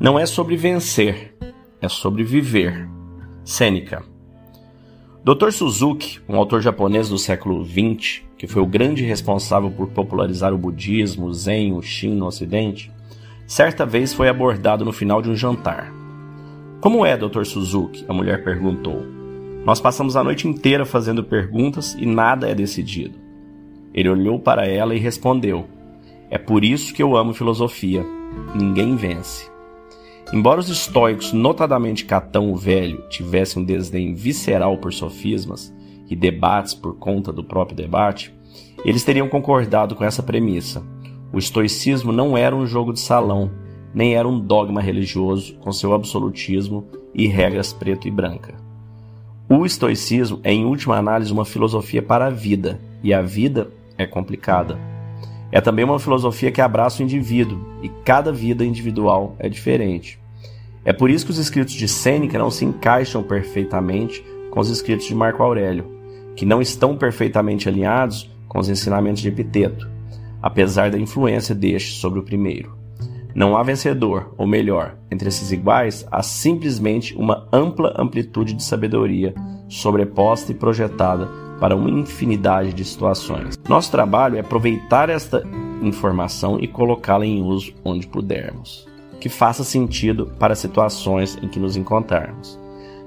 [0.00, 1.34] Não é sobre vencer,
[1.82, 2.88] é sobre viver.
[3.42, 4.04] Sêneca.
[5.24, 5.50] Dr.
[5.50, 10.58] Suzuki, um autor japonês do século XX, que foi o grande responsável por popularizar o
[10.58, 12.92] budismo, o zen, o shin no ocidente,
[13.44, 15.92] certa vez foi abordado no final de um jantar.
[16.80, 17.42] Como é, Dr.
[17.42, 18.04] Suzuki?
[18.06, 19.04] A mulher perguntou.
[19.64, 23.18] Nós passamos a noite inteira fazendo perguntas e nada é decidido.
[23.92, 25.66] Ele olhou para ela e respondeu:
[26.30, 28.06] É por isso que eu amo filosofia.
[28.54, 29.57] Ninguém vence.
[30.32, 35.74] Embora os estoicos, notadamente Catão o Velho, tivessem um desdém visceral por sofismas
[36.08, 38.34] e debates por conta do próprio debate,
[38.84, 40.82] eles teriam concordado com essa premissa.
[41.32, 43.50] O estoicismo não era um jogo de salão,
[43.94, 48.54] nem era um dogma religioso com seu absolutismo e regras preto e branca.
[49.48, 54.06] O estoicismo é, em última análise, uma filosofia para a vida, e a vida é
[54.06, 54.78] complicada.
[55.50, 60.18] É também uma filosofia que abraça o indivíduo, e cada vida individual é diferente.
[60.84, 65.06] É por isso que os escritos de Sêneca não se encaixam perfeitamente com os escritos
[65.06, 65.98] de Marco Aurélio,
[66.36, 69.88] que não estão perfeitamente alinhados com os ensinamentos de Epiteto,
[70.42, 72.76] apesar da influência deste sobre o primeiro.
[73.34, 79.34] Não há vencedor, ou melhor, entre esses iguais, há simplesmente uma ampla amplitude de sabedoria
[79.68, 81.28] sobreposta e projetada
[81.60, 83.58] para uma infinidade de situações.
[83.68, 85.42] Nosso trabalho é aproveitar esta
[85.82, 88.86] informação e colocá-la em uso onde pudermos,
[89.20, 92.58] que faça sentido para as situações em que nos encontrarmos.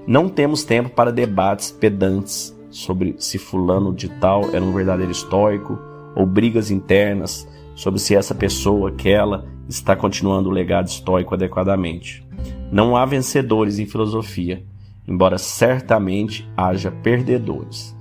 [0.08, 5.78] Não temos tempo para debates pedantes sobre se fulano de tal era um verdadeiro estoico
[6.16, 12.26] ou brigas internas sobre se essa pessoa, aquela, está continuando o legado estoico adequadamente.
[12.72, 14.64] Não há vencedores em filosofia,
[15.08, 17.96] embora certamente haja perdedores.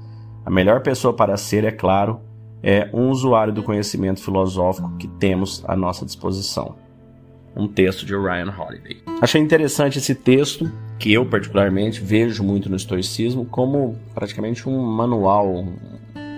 [0.51, 2.21] A melhor pessoa para ser, é claro,
[2.61, 6.75] é um usuário do conhecimento filosófico que temos à nossa disposição.
[7.55, 9.01] Um texto de Ryan Holiday.
[9.23, 15.65] Achei interessante esse texto, que eu particularmente vejo muito no estoicismo como praticamente um manual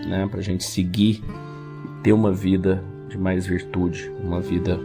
[0.06, 1.24] né, para a gente seguir
[1.82, 4.78] e ter uma vida de mais virtude, uma vida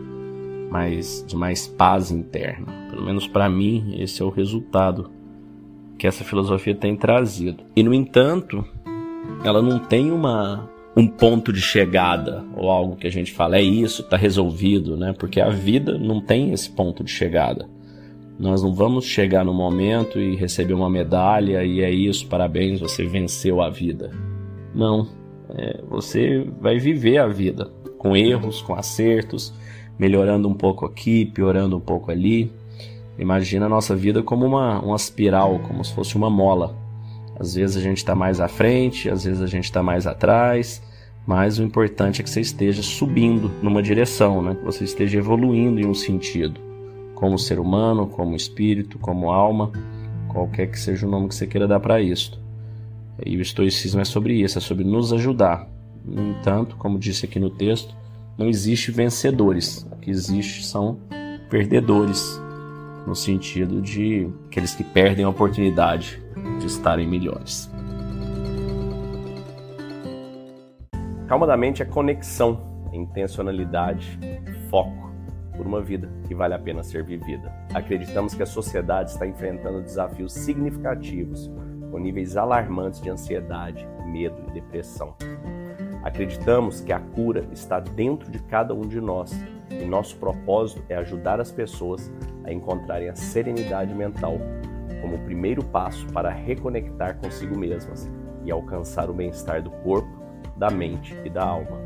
[0.72, 2.68] mais de mais paz interna.
[2.90, 5.12] Pelo menos para mim, esse é o resultado
[5.98, 7.64] que essa filosofia tem trazido.
[7.76, 8.64] E no entanto,
[9.44, 13.62] ela não tem uma um ponto de chegada ou algo que a gente fala é
[13.62, 15.14] isso, está resolvido, né?
[15.14, 17.70] Porque a vida não tem esse ponto de chegada.
[18.40, 23.06] Nós não vamos chegar no momento e receber uma medalha e é isso, parabéns, você
[23.06, 24.10] venceu a vida.
[24.74, 25.08] Não,
[25.52, 29.54] é, você vai viver a vida com erros, com acertos,
[30.00, 32.52] melhorando um pouco aqui, piorando um pouco ali.
[33.20, 36.76] Imagina a nossa vida como uma, uma espiral, como se fosse uma mola.
[37.40, 40.82] Às vezes a gente está mais à frente, às vezes a gente está mais atrás,
[41.26, 44.56] mas o importante é que você esteja subindo numa direção, né?
[44.56, 46.60] que você esteja evoluindo em um sentido,
[47.14, 49.72] como ser humano, como espírito, como alma,
[50.30, 52.40] qualquer que seja o nome que você queira dar para isso.
[53.26, 55.68] E o estoicismo é sobre isso, é sobre nos ajudar.
[56.06, 57.96] No entanto, como disse aqui no texto,
[58.38, 61.00] não existe vencedores, o que existe são
[61.50, 62.40] perdedores,
[63.08, 66.22] no sentido de aqueles que perdem a oportunidade
[66.60, 67.72] de estarem melhores.
[71.26, 74.20] Calma da mente é conexão, intencionalidade,
[74.70, 75.10] foco
[75.56, 77.50] por uma vida que vale a pena ser vivida.
[77.74, 81.50] Acreditamos que a sociedade está enfrentando desafios significativos,
[81.90, 85.16] com níveis alarmantes de ansiedade, medo e depressão.
[86.04, 89.32] Acreditamos que a cura está dentro de cada um de nós
[89.70, 92.12] e nosso propósito é ajudar as pessoas
[92.44, 94.38] a encontrarem a serenidade mental
[95.02, 98.10] como o primeiro passo para reconectar consigo mesmas
[98.44, 100.10] e alcançar o bem-estar do corpo,
[100.56, 101.78] da mente e da alma.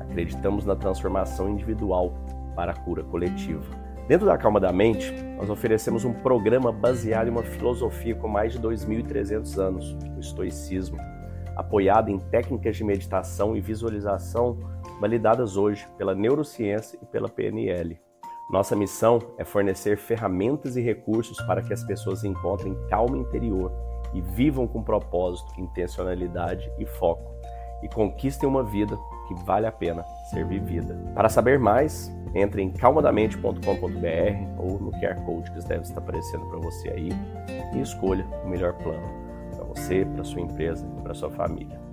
[0.00, 2.14] Acreditamos na transformação individual
[2.54, 3.64] para a cura coletiva.
[4.06, 8.52] Dentro da Calma da Mente, nós oferecemos um programa baseado em uma filosofia com mais
[8.52, 10.98] de 2.300 anos, o estoicismo,
[11.56, 14.58] apoiado em técnicas de meditação e visualização
[15.00, 18.00] validadas hoje pela neurociência e pela PNL.
[18.50, 23.72] Nossa missão é fornecer ferramentas e recursos para que as pessoas encontrem calma interior
[24.12, 27.34] e vivam com propósito, intencionalidade e foco
[27.82, 28.96] e conquistem uma vida
[29.28, 30.98] que vale a pena ser vivida.
[31.14, 33.58] Para saber mais, entre em calmadamente.com.br
[34.58, 37.10] ou no QR Code que deve estar aparecendo para você aí
[37.74, 39.24] e escolha o melhor plano
[39.54, 41.83] para você, para sua empresa e para sua família.